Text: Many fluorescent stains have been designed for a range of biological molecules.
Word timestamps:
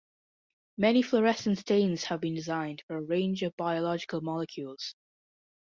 Many 0.79 1.03
fluorescent 1.03 1.59
stains 1.59 2.05
have 2.05 2.21
been 2.21 2.33
designed 2.33 2.81
for 2.87 2.97
a 2.97 3.03
range 3.03 3.43
of 3.43 3.55
biological 3.55 4.19
molecules. 4.21 4.95